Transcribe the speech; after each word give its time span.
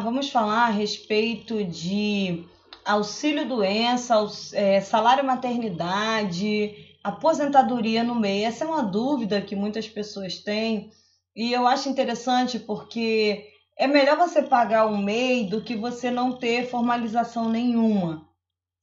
vamos 0.00 0.30
falar 0.30 0.66
a 0.66 0.70
respeito 0.70 1.64
de 1.64 2.44
auxílio 2.84 3.46
doença, 3.46 4.14
é, 4.54 4.80
salário 4.80 5.24
maternidade, 5.24 6.96
aposentadoria 7.04 8.02
no 8.02 8.14
MEI. 8.14 8.44
Essa 8.44 8.64
é 8.64 8.66
uma 8.68 8.82
dúvida 8.82 9.40
que 9.40 9.54
muitas 9.54 9.88
pessoas 9.88 10.38
têm 10.38 10.90
e 11.34 11.52
eu 11.52 11.66
acho 11.66 11.88
interessante 11.88 12.58
porque 12.58 13.46
é 13.78 13.86
melhor 13.86 14.16
você 14.16 14.42
pagar 14.42 14.86
o 14.86 14.98
MEI 14.98 15.46
do 15.46 15.62
que 15.62 15.76
você 15.76 16.10
não 16.10 16.32
ter 16.32 16.68
formalização 16.68 17.48
nenhuma. 17.48 18.28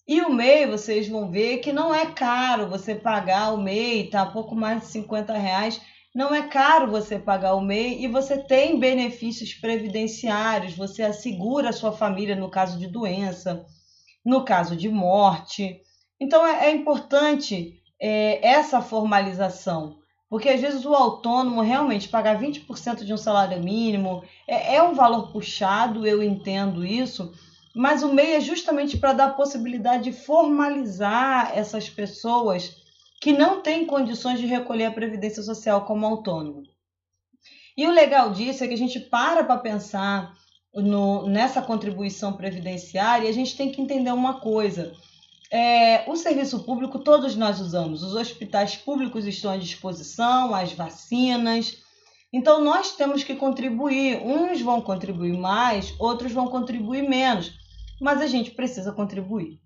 E 0.07 0.21
o 0.21 0.31
MEI, 0.31 0.65
vocês 0.65 1.07
vão 1.07 1.29
ver 1.29 1.57
que 1.57 1.73
não 1.73 1.93
é 1.93 2.05
caro 2.05 2.69
você 2.69 2.95
pagar 2.95 3.53
o 3.53 3.61
MEI, 3.61 4.09
tá? 4.09 4.25
Pouco 4.25 4.55
mais 4.55 4.81
de 4.81 4.87
50 4.87 5.33
reais. 5.33 5.81
Não 6.17 6.33
é 6.33 6.47
caro 6.47 6.89
você 6.89 7.19
pagar 7.19 7.53
o 7.53 7.61
MEI 7.61 8.03
e 8.03 8.07
você 8.07 8.39
tem 8.39 8.79
benefícios 8.79 9.53
previdenciários, 9.53 10.73
você 10.75 11.03
assegura 11.03 11.69
a 11.69 11.71
sua 11.71 11.91
família 11.91 12.35
no 12.35 12.49
caso 12.49 12.79
de 12.79 12.87
doença, 12.87 13.63
no 14.25 14.43
caso 14.43 14.75
de 14.75 14.89
morte. 14.89 15.79
Então 16.19 16.43
é, 16.43 16.69
é 16.69 16.71
importante 16.71 17.79
é, 18.01 18.43
essa 18.43 18.81
formalização. 18.81 19.99
Porque 20.27 20.49
às 20.49 20.59
vezes 20.59 20.85
o 20.85 20.95
autônomo 20.95 21.61
realmente 21.61 22.09
pagar 22.09 22.41
20% 22.41 23.03
de 23.03 23.13
um 23.13 23.17
salário 23.17 23.61
mínimo 23.61 24.23
é, 24.47 24.77
é, 24.77 24.81
um 24.81 24.95
valor 24.95 25.31
puxado, 25.31 26.07
eu 26.07 26.23
entendo 26.23 26.83
isso, 26.83 27.31
mas 27.75 28.01
o 28.01 28.11
MEI 28.11 28.37
é 28.37 28.41
justamente 28.41 28.97
para 28.97 29.13
dar 29.13 29.25
a 29.25 29.33
possibilidade 29.33 30.05
de 30.05 30.13
formalizar 30.13 31.51
essas 31.53 31.87
pessoas 31.87 32.86
que 33.19 33.33
não 33.33 33.61
têm 33.61 33.85
condições 33.85 34.39
de 34.39 34.45
recolher 34.45 34.85
a 34.85 34.91
Previdência 34.91 35.41
Social 35.43 35.85
como 35.85 36.05
autônomo. 36.05 36.63
E 37.75 37.85
o 37.87 37.91
legal 37.91 38.31
disso 38.31 38.63
é 38.63 38.67
que 38.67 38.73
a 38.73 38.77
gente 38.77 38.99
para 38.99 39.43
para 39.43 39.59
pensar 39.59 40.33
no, 40.73 41.27
nessa 41.27 41.61
contribuição 41.61 42.33
previdenciária 42.33 43.27
e 43.27 43.29
a 43.29 43.33
gente 43.33 43.55
tem 43.55 43.71
que 43.71 43.81
entender 43.81 44.11
uma 44.11 44.39
coisa 44.39 44.93
é, 45.51 46.09
o 46.09 46.15
serviço 46.15 46.63
público 46.63 46.99
todos 46.99 47.35
nós 47.35 47.59
usamos, 47.59 48.03
os 48.03 48.13
hospitais 48.15 48.75
públicos 48.75 49.25
estão 49.25 49.51
à 49.51 49.57
disposição, 49.57 50.53
as 50.53 50.73
vacinas. 50.73 51.77
Então 52.33 52.63
nós 52.63 52.95
temos 52.95 53.23
que 53.23 53.35
contribuir. 53.35 54.21
Uns 54.21 54.61
vão 54.61 54.81
contribuir 54.81 55.37
mais, 55.37 55.93
outros 55.99 56.31
vão 56.31 56.47
contribuir 56.47 57.07
menos, 57.07 57.53
mas 58.01 58.21
a 58.21 58.27
gente 58.27 58.51
precisa 58.51 58.91
contribuir. 58.91 59.59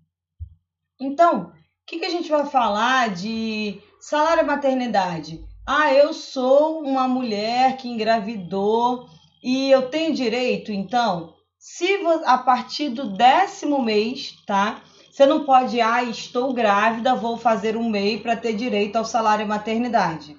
Então, 1.00 1.52
que, 1.86 1.98
que 1.98 2.04
a 2.04 2.10
gente 2.10 2.30
vai 2.30 2.46
falar 2.46 3.10
de 3.10 3.80
salário 4.00 4.46
maternidade? 4.46 5.44
Ah, 5.66 5.92
eu 5.92 6.12
sou 6.12 6.80
uma 6.80 7.06
mulher 7.06 7.76
que 7.76 7.88
engravidou 7.88 9.08
e 9.42 9.70
eu 9.70 9.88
tenho 9.90 10.14
direito, 10.14 10.72
então, 10.72 11.34
se 11.58 11.86
a 12.24 12.38
partir 12.38 12.90
do 12.90 13.12
décimo 13.16 13.82
mês, 13.82 14.34
tá? 14.46 14.82
Você 15.10 15.26
não 15.26 15.44
pode, 15.44 15.80
ah, 15.80 16.02
estou 16.02 16.52
grávida, 16.52 17.14
vou 17.14 17.36
fazer 17.36 17.76
um 17.76 17.88
MEI 17.88 18.18
para 18.18 18.36
ter 18.36 18.54
direito 18.54 18.96
ao 18.96 19.04
salário 19.04 19.46
maternidade. 19.46 20.36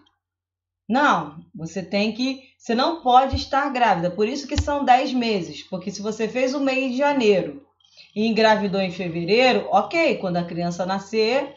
Não, 0.89 1.37
você 1.53 1.83
tem 1.83 2.11
que, 2.11 2.41
você 2.57 2.73
não 2.73 3.01
pode 3.01 3.35
estar 3.35 3.69
grávida. 3.69 4.09
Por 4.09 4.27
isso 4.27 4.47
que 4.47 4.59
são 4.59 4.83
10 4.83 5.13
meses, 5.13 5.61
porque 5.63 5.91
se 5.91 6.01
você 6.01 6.27
fez 6.27 6.53
o 6.53 6.59
MEI 6.59 6.89
de 6.89 6.97
janeiro 6.97 7.65
e 8.15 8.27
engravidou 8.27 8.79
em 8.81 8.91
fevereiro, 8.91 9.67
ok, 9.71 10.17
quando 10.17 10.37
a 10.37 10.43
criança 10.43 10.85
nascer, 10.85 11.55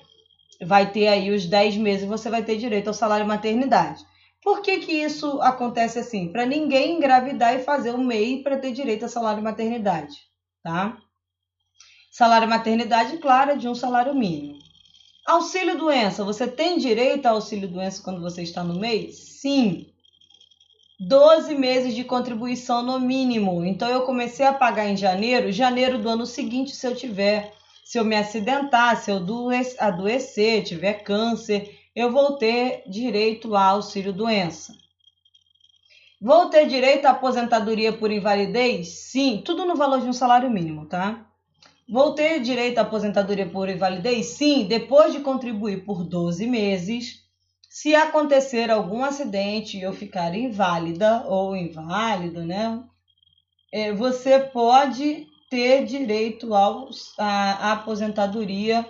vai 0.62 0.90
ter 0.90 1.08
aí 1.08 1.30
os 1.30 1.46
10 1.46 1.76
meses 1.76 2.08
você 2.08 2.30
vai 2.30 2.42
ter 2.42 2.56
direito 2.56 2.88
ao 2.88 2.94
salário 2.94 3.26
maternidade. 3.26 4.04
Por 4.42 4.62
que, 4.62 4.78
que 4.78 4.92
isso 4.92 5.40
acontece 5.42 5.98
assim? 5.98 6.30
Para 6.30 6.46
ninguém 6.46 6.96
engravidar 6.96 7.54
e 7.54 7.64
fazer 7.64 7.92
um 7.94 8.04
MEI 8.04 8.42
para 8.42 8.56
ter 8.56 8.72
direito 8.72 9.02
ao 9.02 9.08
salário 9.08 9.42
maternidade, 9.42 10.16
tá? 10.62 10.96
Salário 12.10 12.48
maternidade, 12.48 13.18
claro, 13.18 13.50
é 13.50 13.56
de 13.56 13.68
um 13.68 13.74
salário 13.74 14.14
mínimo. 14.14 14.58
Auxílio 15.26 15.76
doença, 15.76 16.24
você 16.24 16.46
tem 16.46 16.78
direito 16.78 17.26
ao 17.26 17.34
auxílio 17.34 17.68
doença 17.68 18.02
quando 18.02 18.20
você 18.20 18.42
está 18.42 18.62
no 18.62 18.78
mês? 18.78 19.16
Sim. 19.40 19.92
12 20.98 21.54
meses 21.54 21.94
de 21.94 22.04
contribuição 22.04 22.82
no 22.82 22.98
mínimo. 22.98 23.64
Então 23.64 23.88
eu 23.88 24.02
comecei 24.02 24.46
a 24.46 24.52
pagar 24.52 24.88
em 24.88 24.96
janeiro, 24.96 25.52
janeiro 25.52 25.98
do 25.98 26.08
ano 26.08 26.24
seguinte, 26.24 26.74
se 26.74 26.86
eu 26.86 26.96
tiver, 26.96 27.52
se 27.84 27.98
eu 27.98 28.04
me 28.04 28.16
acidentar, 28.16 28.96
se 28.96 29.10
eu 29.10 29.22
adoecer, 29.78 30.64
tiver 30.64 31.02
câncer, 31.02 31.78
eu 31.94 32.10
vou 32.10 32.36
ter 32.36 32.82
direito 32.86 33.54
ao 33.54 33.76
auxílio 33.76 34.12
doença. 34.12 34.74
Vou 36.20 36.48
ter 36.48 36.66
direito 36.66 37.04
à 37.04 37.10
aposentadoria 37.10 37.92
por 37.92 38.10
invalidez? 38.10 38.88
Sim, 39.10 39.42
tudo 39.44 39.66
no 39.66 39.76
valor 39.76 40.00
de 40.00 40.08
um 40.08 40.14
salário 40.14 40.50
mínimo, 40.50 40.86
tá? 40.86 41.26
Vou 41.86 42.14
ter 42.14 42.40
direito 42.40 42.78
à 42.78 42.82
aposentadoria 42.82 43.46
por 43.46 43.68
invalidez? 43.68 44.26
Sim, 44.26 44.64
depois 44.64 45.12
de 45.12 45.20
contribuir 45.20 45.84
por 45.84 46.02
12 46.02 46.46
meses. 46.46 47.25
Se 47.78 47.94
acontecer 47.94 48.70
algum 48.70 49.04
acidente 49.04 49.76
e 49.76 49.82
eu 49.82 49.92
ficar 49.92 50.34
inválida 50.34 51.24
ou 51.26 51.54
inválido, 51.54 52.42
né? 52.42 52.82
É, 53.70 53.92
você 53.92 54.38
pode 54.38 55.26
ter 55.50 55.84
direito 55.84 56.54
à 56.54 57.72
aposentadoria 57.72 58.88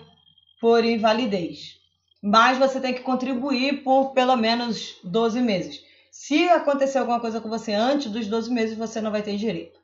por 0.61 0.85
invalidez. 0.85 1.81
Mas 2.23 2.59
você 2.59 2.81
tem 2.81 2.95
que 2.95 3.01
contribuir 3.01 3.83
por 3.83 4.13
pelo 4.13 4.37
menos 4.37 5.01
12 5.03 5.41
meses. 5.41 5.83
Se 6.13 6.49
acontecer 6.49 6.99
alguma 6.99 7.19
coisa 7.19 7.41
com 7.41 7.49
você 7.49 7.73
antes 7.73 8.09
dos 8.09 8.29
12 8.29 8.53
meses, 8.53 8.79
você 8.79 9.01
não 9.01 9.11
vai 9.11 9.23
ter 9.23 9.37
direito. 9.37 9.81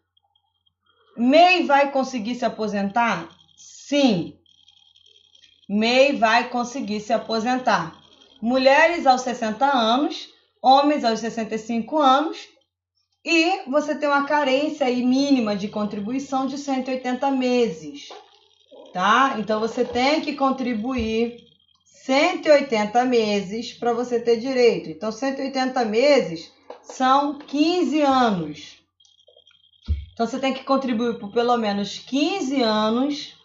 MEI 1.16 1.64
vai 1.64 1.90
conseguir 1.90 2.36
se 2.36 2.44
aposentar? 2.44 3.28
Sim. 3.56 4.38
MEI 5.68 6.16
vai 6.18 6.50
conseguir 6.50 7.00
se 7.00 7.12
aposentar. 7.12 8.00
Mulheres 8.42 9.06
aos 9.06 9.20
60 9.20 9.64
anos, 9.64 10.28
homens 10.60 11.04
aos 11.04 11.20
65 11.20 11.96
anos 11.96 12.48
e 13.24 13.70
você 13.70 13.94
tem 13.94 14.08
uma 14.08 14.26
carência 14.26 14.84
aí 14.84 15.00
mínima 15.00 15.54
de 15.54 15.68
contribuição 15.68 16.48
de 16.48 16.58
180 16.58 17.30
meses, 17.30 18.08
tá? 18.92 19.36
Então 19.38 19.60
você 19.60 19.84
tem 19.84 20.20
que 20.20 20.34
contribuir 20.34 21.36
180 21.84 23.04
meses 23.04 23.74
para 23.74 23.92
você 23.92 24.18
ter 24.18 24.38
direito. 24.38 24.90
Então 24.90 25.12
180 25.12 25.84
meses 25.84 26.52
são 26.82 27.38
15 27.38 28.00
anos. 28.00 28.82
Então 30.14 30.26
você 30.26 30.40
tem 30.40 30.52
que 30.52 30.64
contribuir 30.64 31.16
por 31.20 31.30
pelo 31.30 31.56
menos 31.56 31.96
15 31.96 32.60
anos 32.60 33.36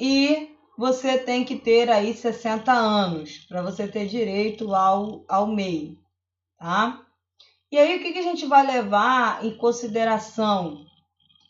e 0.00 0.53
você 0.76 1.18
tem 1.18 1.44
que 1.44 1.56
ter 1.56 1.90
aí 1.90 2.14
60 2.14 2.72
anos 2.72 3.38
para 3.48 3.62
você 3.62 3.86
ter 3.86 4.06
direito 4.06 4.74
ao, 4.74 5.24
ao 5.28 5.46
MEI, 5.46 5.98
tá? 6.58 7.00
E 7.70 7.78
aí 7.78 7.96
o 7.96 8.02
que, 8.02 8.12
que 8.12 8.18
a 8.18 8.22
gente 8.22 8.46
vai 8.46 8.66
levar 8.66 9.44
em 9.44 9.56
consideração? 9.56 10.84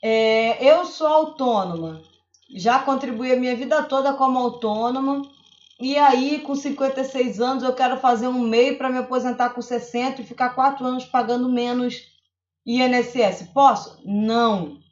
É, 0.02 0.62
eu 0.62 0.84
sou 0.84 1.06
autônoma, 1.06 2.02
já 2.54 2.78
contribuí 2.78 3.32
a 3.32 3.36
minha 3.36 3.56
vida 3.56 3.82
toda 3.82 4.12
como 4.14 4.38
autônoma, 4.38 5.22
e 5.80 5.96
aí 5.98 6.40
com 6.40 6.54
56 6.54 7.40
anos 7.40 7.62
eu 7.62 7.74
quero 7.74 7.98
fazer 7.98 8.28
um 8.28 8.38
MEI 8.38 8.76
para 8.76 8.90
me 8.90 8.98
aposentar 8.98 9.50
com 9.50 9.62
60 9.62 10.20
e 10.20 10.26
ficar 10.26 10.50
4 10.50 10.84
anos 10.84 11.04
pagando 11.04 11.48
menos 11.48 12.12
INSS, 12.66 13.50
posso? 13.52 14.00
Não. 14.04 14.83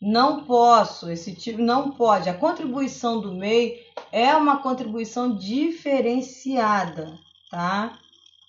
Não 0.00 0.44
posso, 0.44 1.10
esse 1.10 1.34
tipo 1.34 1.60
não 1.60 1.92
pode. 1.92 2.28
A 2.28 2.34
contribuição 2.34 3.20
do 3.20 3.32
MEI 3.32 3.82
é 4.12 4.34
uma 4.36 4.62
contribuição 4.62 5.34
diferenciada, 5.34 7.18
tá? 7.50 7.98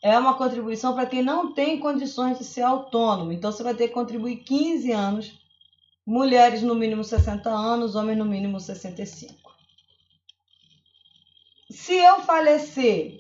É 0.01 0.17
uma 0.19 0.35
contribuição 0.37 0.93
para 0.93 1.05
quem 1.05 1.23
não 1.23 1.53
tem 1.53 1.79
condições 1.79 2.37
de 2.37 2.43
ser 2.43 2.61
autônomo. 2.61 3.31
Então 3.31 3.51
você 3.51 3.63
vai 3.63 3.73
ter 3.73 3.87
que 3.87 3.93
contribuir 3.93 4.43
15 4.43 4.91
anos, 4.91 5.39
mulheres 6.05 6.61
no 6.61 6.75
mínimo 6.75 7.03
60 7.03 7.49
anos, 7.49 7.95
homens 7.95 8.17
no 8.17 8.25
mínimo 8.25 8.59
65. 8.59 9.33
Se 11.69 11.93
eu 11.93 12.21
falecer, 12.21 13.19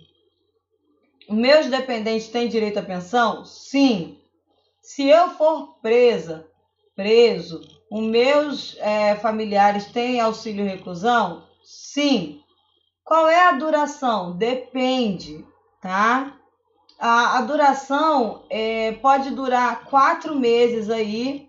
meus 1.29 1.67
dependentes 1.67 2.27
têm 2.27 2.47
direito 2.47 2.79
à 2.79 2.83
pensão? 2.83 3.45
Sim. 3.45 4.19
Se 4.81 5.03
eu 5.03 5.31
for 5.31 5.79
presa, 5.81 6.47
preso, 6.95 7.76
os 7.91 8.03
meus 8.03 8.77
é, 8.79 9.15
familiares 9.15 9.85
têm 9.87 10.19
auxílio 10.19 10.65
reclusão? 10.65 11.43
Sim. 11.63 12.41
Qual 13.03 13.27
é 13.27 13.47
a 13.47 13.53
duração? 13.53 14.35
Depende, 14.35 15.45
tá? 15.81 16.37
A, 16.99 17.37
a 17.37 17.41
duração 17.41 18.43
é, 18.49 18.93
pode 18.93 19.29
durar 19.31 19.85
quatro 19.85 20.35
meses 20.35 20.89
aí 20.89 21.47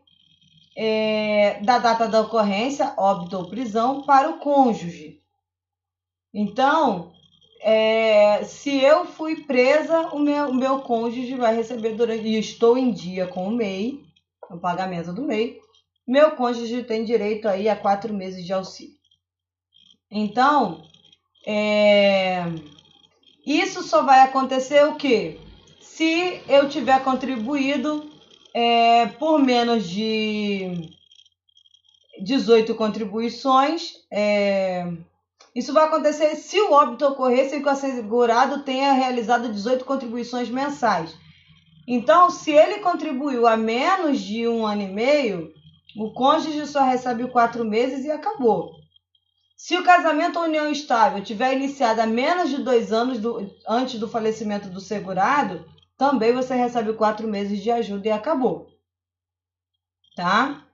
é, 0.77 1.61
da 1.65 1.79
data 1.79 2.07
da 2.07 2.21
ocorrência, 2.21 2.95
óbito 2.97 3.37
ou 3.37 3.49
prisão, 3.49 4.03
para 4.03 4.31
o 4.31 4.39
cônjuge. 4.39 5.21
Então, 6.33 7.13
é, 7.61 8.45
se 8.45 8.81
eu 8.81 9.05
fui 9.05 9.43
presa, 9.43 10.11
o 10.13 10.19
meu, 10.21 10.51
o 10.51 10.55
meu 10.55 10.81
cônjuge 10.81 11.35
vai 11.35 11.57
receber 11.57 11.95
durante. 11.95 12.23
E 12.23 12.39
estou 12.39 12.79
em 12.79 12.93
dia 12.93 13.27
com 13.27 13.49
o 13.49 13.51
MEI, 13.51 14.05
o 14.49 14.59
pagamento 14.59 15.13
do 15.13 15.23
MEI, 15.23 15.59
meu 16.09 16.31
cônjuge 16.33 16.83
tem 16.85 17.05
direito 17.05 17.47
aí 17.47 17.69
a 17.69 17.77
quatro 17.77 18.15
meses 18.15 18.45
de 18.45 18.53
auxílio. 18.53 18.97
Então, 20.11 20.83
é... 21.47 22.45
isso 23.47 23.83
só 23.83 24.03
vai 24.03 24.21
acontecer 24.21 24.85
o 24.87 24.97
quê? 24.97 25.39
Se 25.81 26.41
eu 26.49 26.69
tiver 26.69 27.05
contribuído 27.05 28.11
é, 28.55 29.07
por 29.07 29.39
menos 29.39 29.87
de 29.89 30.91
18 32.23 32.75
contribuições, 32.75 33.93
é, 34.11 34.91
isso 35.55 35.73
vai 35.73 35.85
acontecer 35.85 36.37
se 36.37 36.61
o 36.61 36.73
óbito 36.73 37.05
ocorrer 37.05 37.51
sem 37.51 37.61
que 37.61 37.69
o 37.69 37.71
assegurado 37.71 38.63
tenha 38.63 38.93
realizado 38.93 39.53
18 39.53 39.85
contribuições 39.85 40.49
mensais. 40.49 41.15
Então, 41.87 42.31
se 42.31 42.51
ele 42.51 42.81
contribuiu 42.81 43.47
a 43.47 43.57
menos 43.57 44.21
de 44.21 44.47
um 44.47 44.67
ano 44.67 44.83
e 44.83 44.89
meio, 44.89 45.53
o 45.99 46.13
cônjuge 46.13 46.65
só 46.67 46.85
recebe 46.85 47.27
quatro 47.27 47.65
meses 47.65 48.05
e 48.05 48.11
acabou. 48.11 48.77
Se 49.57 49.77
o 49.77 49.83
casamento 49.83 50.39
ou 50.39 50.45
união 50.45 50.71
estável 50.71 51.23
tiver 51.25 51.57
iniciado 51.57 52.01
há 52.01 52.07
menos 52.07 52.49
de 52.49 52.63
dois 52.63 52.93
anos 52.93 53.19
do, 53.19 53.51
antes 53.69 53.99
do 53.99 54.09
falecimento 54.09 54.69
do 54.69 54.81
segurado, 54.81 55.67
também 55.97 56.33
você 56.33 56.55
recebe 56.55 56.93
quatro 56.93 57.27
meses 57.27 57.61
de 57.61 57.69
ajuda 57.73 58.07
e 58.07 58.13
acabou. 58.13 58.69
Tá? 60.15 60.65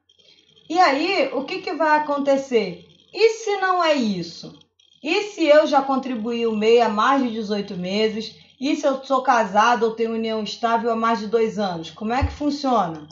E 0.68 0.78
aí, 0.78 1.30
o 1.32 1.44
que, 1.44 1.62
que 1.62 1.72
vai 1.72 1.98
acontecer? 1.98 2.84
E 3.10 3.30
se 3.30 3.56
não 3.56 3.82
é 3.82 3.94
isso? 3.94 4.58
E 5.02 5.22
se 5.22 5.46
eu 5.46 5.66
já 5.66 5.80
contribuí 5.80 6.46
o 6.46 6.54
MEI 6.54 6.82
há 6.82 6.88
mais 6.90 7.22
de 7.22 7.30
18 7.30 7.76
meses? 7.78 8.36
E 8.60 8.76
se 8.76 8.86
eu 8.86 9.02
sou 9.02 9.22
casado 9.22 9.84
ou 9.84 9.94
tenho 9.94 10.12
união 10.12 10.42
estável 10.42 10.90
há 10.90 10.96
mais 10.96 11.20
de 11.20 11.28
dois 11.28 11.58
anos? 11.58 11.90
Como 11.90 12.12
é 12.12 12.24
que 12.24 12.32
funciona? 12.32 13.08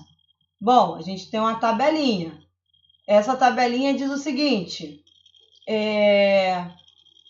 Bom, 0.65 0.95
a 0.95 1.03
gente 1.03 1.29
tem 1.29 1.41
uma 1.41 1.57
tabelinha. 1.57 2.39
Essa 3.05 3.35
tabelinha 3.35 3.95
diz 3.95 4.09
o 4.09 4.17
seguinte: 4.17 5.03
é, 5.67 6.67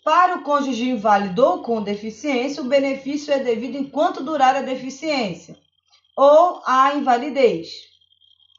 para 0.03 0.35
o 0.35 0.43
cônjuge 0.43 0.87
inválido 0.87 1.43
ou 1.43 1.63
com 1.63 1.81
deficiência, 1.81 2.61
o 2.61 2.67
benefício 2.67 3.33
é 3.33 3.39
devido 3.39 3.75
enquanto 3.75 4.23
durar 4.23 4.55
a 4.55 4.61
deficiência 4.61 5.57
ou 6.15 6.61
a 6.63 6.93
invalidez, 6.93 7.69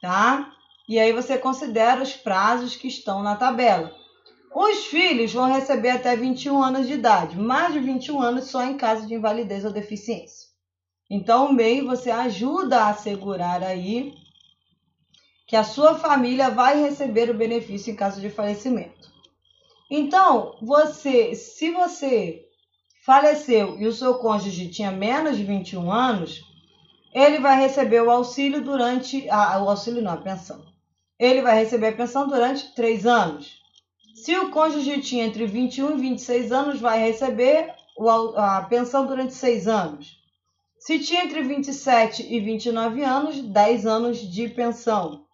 tá? 0.01 0.53
E 0.89 0.99
aí 0.99 1.13
você 1.13 1.37
considera 1.37 2.03
os 2.03 2.11
prazos 2.11 2.75
que 2.75 2.89
estão 2.89 3.23
na 3.23 3.37
tabela. 3.37 3.95
Os 4.53 4.87
filhos 4.87 5.31
vão 5.31 5.45
receber 5.45 5.91
até 5.91 6.17
21 6.17 6.61
anos 6.61 6.85
de 6.85 6.95
idade, 6.95 7.39
mais 7.39 7.71
de 7.71 7.79
21 7.79 8.21
anos 8.21 8.47
só 8.47 8.61
em 8.61 8.75
caso 8.75 9.07
de 9.07 9.13
invalidez 9.13 9.63
ou 9.63 9.71
deficiência. 9.71 10.49
Então, 11.09 11.45
o 11.45 11.53
MEI 11.53 11.79
você 11.79 12.11
ajuda 12.11 12.81
a 12.81 12.89
assegurar 12.89 13.63
aí 13.63 14.24
que 15.47 15.55
a 15.55 15.63
sua 15.63 15.95
família 15.95 16.49
vai 16.49 16.81
receber 16.81 17.29
o 17.29 17.37
benefício 17.37 17.91
em 17.91 17.95
caso 17.95 18.19
de 18.19 18.29
falecimento. 18.29 19.11
Então, 19.89 20.57
você, 20.61 21.35
se 21.35 21.71
você 21.71 22.45
faleceu 23.05 23.79
e 23.79 23.85
o 23.85 23.93
seu 23.93 24.15
cônjuge 24.15 24.69
tinha 24.69 24.91
menos 24.91 25.37
de 25.37 25.43
21 25.43 25.91
anos, 25.91 26.41
ele 27.13 27.39
vai 27.39 27.59
receber 27.59 28.01
o 28.01 28.09
auxílio 28.09 28.61
durante. 28.61 29.29
Ah, 29.29 29.61
o 29.63 29.69
auxílio 29.69 30.01
não, 30.01 30.13
a 30.13 30.17
pensão. 30.17 30.65
Ele 31.17 31.41
vai 31.41 31.55
receber 31.59 31.87
a 31.89 31.95
pensão 31.95 32.27
durante 32.27 32.73
três 32.73 33.05
anos. 33.05 33.61
Se 34.15 34.35
o 34.37 34.49
cônjuge 34.49 34.99
tinha 35.01 35.25
entre 35.25 35.45
21 35.45 35.97
e 35.97 36.01
26 36.01 36.51
anos, 36.51 36.81
vai 36.81 36.99
receber 36.99 37.73
a 38.35 38.61
pensão 38.63 39.05
durante 39.05 39.33
seis 39.33 39.67
anos. 39.67 40.17
Se 40.79 40.99
tinha 40.99 41.23
entre 41.23 41.41
27 41.41 42.33
e 42.33 42.39
29 42.39 43.01
anos, 43.03 43.41
10 43.41 43.85
anos 43.85 44.17
de 44.17 44.49
pensão. 44.49 45.24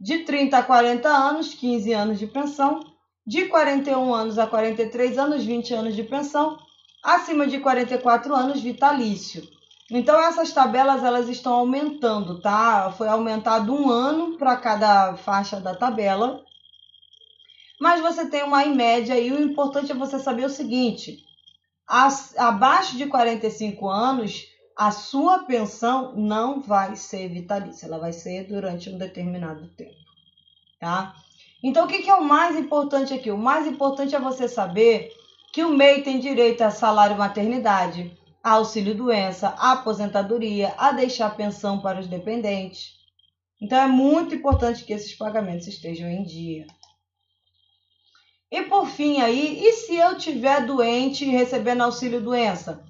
De 0.00 0.18
30 0.18 0.58
a 0.58 0.62
40 0.62 1.08
anos, 1.08 1.54
15 1.54 1.92
anos 1.92 2.18
de 2.18 2.26
pensão. 2.26 2.80
De 3.26 3.46
41 3.46 4.14
anos 4.14 4.38
a 4.38 4.46
43 4.46 5.18
anos, 5.18 5.44
20 5.44 5.74
anos 5.74 5.96
de 5.96 6.04
pensão. 6.04 6.56
Acima 7.02 7.46
de 7.46 7.58
44 7.58 8.34
anos, 8.34 8.60
vitalício. 8.60 9.42
Então 9.90 10.20
essas 10.20 10.52
tabelas 10.52 11.02
elas 11.02 11.28
estão 11.28 11.54
aumentando, 11.54 12.40
tá? 12.40 12.92
Foi 12.92 13.08
aumentado 13.08 13.72
um 13.72 13.90
ano 13.90 14.36
para 14.36 14.56
cada 14.56 15.16
faixa 15.16 15.58
da 15.58 15.74
tabela. 15.74 16.44
Mas 17.80 18.00
você 18.00 18.28
tem 18.28 18.42
uma 18.42 18.64
em 18.64 18.74
média 18.74 19.18
e 19.18 19.32
o 19.32 19.40
importante 19.40 19.90
é 19.90 19.94
você 19.94 20.18
saber 20.18 20.44
o 20.44 20.50
seguinte: 20.50 21.24
abaixo 22.36 22.96
de 22.96 23.06
45 23.06 23.88
anos, 23.88 24.44
a 24.78 24.92
sua 24.92 25.40
pensão 25.40 26.14
não 26.14 26.60
vai 26.60 26.94
ser 26.94 27.28
vitalícia, 27.28 27.86
ela 27.86 27.98
vai 27.98 28.12
ser 28.12 28.44
durante 28.44 28.88
um 28.88 28.96
determinado 28.96 29.66
tempo, 29.70 29.98
tá? 30.78 31.16
Então, 31.60 31.84
o 31.84 31.88
que, 31.88 31.98
que 31.98 32.08
é 32.08 32.14
o 32.14 32.22
mais 32.22 32.56
importante 32.56 33.12
aqui? 33.12 33.28
O 33.32 33.36
mais 33.36 33.66
importante 33.66 34.14
é 34.14 34.20
você 34.20 34.46
saber 34.46 35.12
que 35.52 35.64
o 35.64 35.76
MEI 35.76 36.02
tem 36.02 36.20
direito 36.20 36.62
a 36.62 36.70
salário 36.70 37.18
maternidade, 37.18 38.16
a 38.40 38.52
auxílio 38.52 38.94
doença, 38.94 39.48
a 39.58 39.72
aposentadoria, 39.72 40.72
a 40.78 40.92
deixar 40.92 41.36
pensão 41.36 41.80
para 41.80 41.98
os 41.98 42.06
dependentes. 42.06 42.92
Então, 43.60 43.76
é 43.76 43.88
muito 43.88 44.36
importante 44.36 44.84
que 44.84 44.92
esses 44.92 45.12
pagamentos 45.12 45.66
estejam 45.66 46.08
em 46.08 46.22
dia. 46.22 46.68
E 48.48 48.62
por 48.62 48.86
fim 48.86 49.20
aí, 49.20 49.60
e 49.60 49.72
se 49.72 49.96
eu 49.96 50.16
tiver 50.16 50.64
doente 50.64 51.24
e 51.24 51.30
recebendo 51.30 51.82
auxílio 51.82 52.22
doença? 52.22 52.87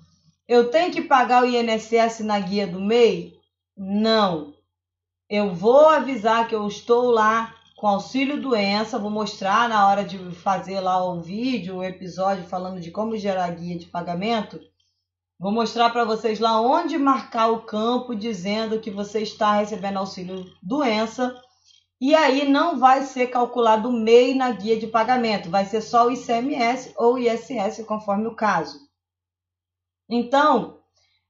Eu 0.48 0.70
tenho 0.70 0.90
que 0.90 1.02
pagar 1.02 1.42
o 1.42 1.46
INSS 1.46 2.20
na 2.20 2.40
guia 2.40 2.66
do 2.66 2.80
MEI? 2.80 3.38
Não. 3.76 4.54
Eu 5.28 5.54
vou 5.54 5.90
avisar 5.90 6.48
que 6.48 6.54
eu 6.54 6.66
estou 6.66 7.10
lá 7.10 7.54
com 7.76 7.86
auxílio 7.86 8.40
doença, 8.40 8.98
vou 8.98 9.10
mostrar 9.10 9.68
na 9.68 9.86
hora 9.86 10.02
de 10.02 10.18
fazer 10.36 10.80
lá 10.80 11.04
o 11.04 11.20
vídeo, 11.20 11.76
o 11.76 11.84
episódio 11.84 12.44
falando 12.44 12.80
de 12.80 12.90
como 12.90 13.14
gerar 13.18 13.50
guia 13.50 13.76
de 13.76 13.84
pagamento. 13.84 14.58
Vou 15.38 15.52
mostrar 15.52 15.90
para 15.90 16.06
vocês 16.06 16.40
lá 16.40 16.58
onde 16.58 16.96
marcar 16.96 17.48
o 17.48 17.60
campo 17.60 18.16
dizendo 18.16 18.80
que 18.80 18.90
você 18.90 19.20
está 19.20 19.52
recebendo 19.52 19.98
auxílio 19.98 20.46
doença. 20.62 21.38
E 22.00 22.14
aí 22.14 22.48
não 22.48 22.78
vai 22.78 23.02
ser 23.02 23.26
calculado 23.26 23.90
o 23.90 23.92
MEI 23.92 24.34
na 24.34 24.50
guia 24.50 24.78
de 24.78 24.86
pagamento, 24.86 25.50
vai 25.50 25.66
ser 25.66 25.82
só 25.82 26.06
o 26.06 26.10
ICMS 26.10 26.94
ou 26.96 27.18
ISS, 27.18 27.84
conforme 27.84 28.26
o 28.26 28.34
caso. 28.34 28.87
Então, 30.08 30.78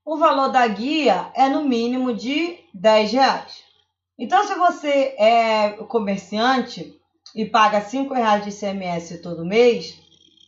o 0.05 0.17
valor 0.17 0.49
da 0.49 0.65
guia 0.67 1.31
é 1.35 1.49
no 1.49 1.63
mínimo 1.65 2.13
de 2.13 2.57
10 2.73 3.11
reais. 3.11 3.63
Então, 4.17 4.45
se 4.47 4.55
você 4.55 5.15
é 5.17 5.71
comerciante 5.87 6.95
e 7.35 7.45
paga 7.45 7.81
5 7.81 8.13
reais 8.13 8.43
de 8.43 8.49
ICMS 8.49 9.21
todo 9.21 9.45
mês 9.45 9.99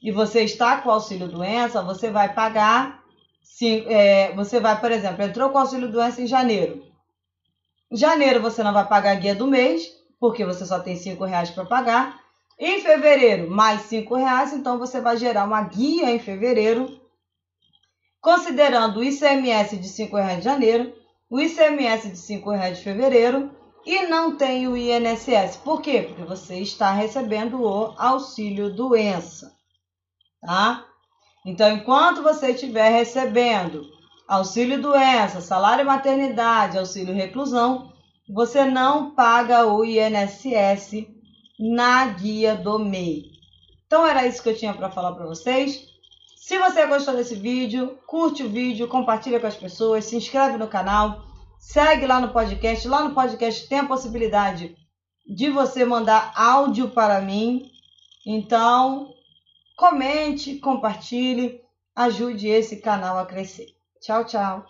e 0.01 0.11
você 0.11 0.43
está 0.43 0.77
com 0.77 0.89
auxílio 0.89 1.27
doença, 1.27 1.81
você 1.81 2.09
vai 2.09 2.33
pagar, 2.33 3.03
se, 3.43 3.85
é, 3.87 4.33
você 4.33 4.59
vai, 4.59 4.79
por 4.79 4.91
exemplo, 4.91 5.23
entrou 5.23 5.49
com 5.49 5.57
auxílio 5.57 5.91
doença 5.91 6.21
em 6.21 6.27
janeiro. 6.27 6.83
Em 7.91 7.97
janeiro 7.97 8.41
você 8.41 8.63
não 8.63 8.73
vai 8.73 8.87
pagar 8.87 9.11
a 9.11 9.15
guia 9.15 9.35
do 9.35 9.47
mês, 9.47 9.91
porque 10.19 10.45
você 10.45 10.65
só 10.65 10.79
tem 10.79 10.95
5 10.95 11.23
reais 11.25 11.49
para 11.49 11.65
pagar. 11.65 12.19
Em 12.57 12.81
fevereiro, 12.81 13.49
mais 13.51 13.81
5 13.81 14.15
reais, 14.15 14.53
então 14.53 14.79
você 14.79 15.01
vai 15.01 15.17
gerar 15.17 15.45
uma 15.45 15.63
guia 15.63 16.09
em 16.09 16.19
fevereiro 16.19 17.00
considerando 18.21 18.99
o 18.99 19.03
ICMS 19.03 19.77
de 19.77 19.87
R$ 19.87 20.09
5,00 20.09 20.37
de 20.37 20.43
janeiro, 20.43 20.93
o 21.29 21.39
ICMS 21.39 22.09
de 22.09 22.33
R$ 22.33 22.41
5,00 22.41 22.73
de 22.75 22.83
fevereiro 22.83 23.51
e 23.85 24.03
não 24.03 24.37
tem 24.37 24.67
o 24.67 24.77
INSS. 24.77 25.57
Por 25.63 25.81
quê? 25.81 26.03
Porque 26.03 26.23
você 26.23 26.59
está 26.59 26.91
recebendo 26.91 27.61
o 27.61 27.95
auxílio 27.97 28.73
doença, 28.73 29.51
tá? 30.39 30.85
Então, 31.45 31.71
enquanto 31.75 32.21
você 32.21 32.51
estiver 32.51 32.89
recebendo 32.89 33.83
auxílio 34.27 34.79
doença, 34.79 35.41
salário 35.41 35.85
maternidade, 35.85 36.77
auxílio 36.77 37.15
reclusão, 37.15 37.91
você 38.29 38.63
não 38.63 39.11
paga 39.15 39.65
o 39.65 39.83
INSS 39.83 41.07
na 41.59 42.05
guia 42.05 42.55
do 42.55 42.77
MEI. 42.79 43.31
Então 43.85 44.05
era 44.05 44.25
isso 44.25 44.41
que 44.41 44.49
eu 44.49 44.57
tinha 44.57 44.73
para 44.73 44.91
falar 44.91 45.13
para 45.13 45.25
vocês. 45.25 45.90
Se 46.41 46.57
você 46.57 46.87
gostou 46.87 47.15
desse 47.15 47.35
vídeo, 47.35 47.99
curte 48.07 48.41
o 48.41 48.49
vídeo, 48.49 48.87
compartilha 48.87 49.39
com 49.39 49.45
as 49.45 49.55
pessoas, 49.55 50.05
se 50.05 50.15
inscreve 50.15 50.57
no 50.57 50.67
canal, 50.67 51.23
segue 51.59 52.07
lá 52.07 52.19
no 52.19 52.33
podcast. 52.33 52.87
Lá 52.87 53.03
no 53.03 53.13
podcast 53.13 53.69
tem 53.69 53.77
a 53.77 53.85
possibilidade 53.85 54.75
de 55.23 55.51
você 55.51 55.85
mandar 55.85 56.33
áudio 56.35 56.89
para 56.89 57.21
mim. 57.21 57.69
Então, 58.25 59.13
comente, 59.77 60.55
compartilhe, 60.57 61.61
ajude 61.95 62.47
esse 62.47 62.77
canal 62.77 63.19
a 63.19 63.25
crescer. 63.27 63.67
Tchau, 64.01 64.25
tchau. 64.25 64.65